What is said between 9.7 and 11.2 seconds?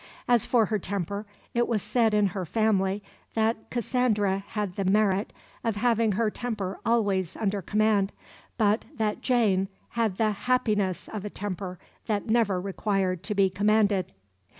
had the happiness